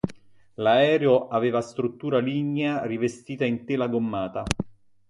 L'aereo 0.55 1.27
aveva 1.27 1.61
struttura 1.61 2.17
lignea 2.17 2.85
rivestita 2.87 3.45
in 3.45 3.65
tela 3.65 3.85
gommata. 3.87 4.43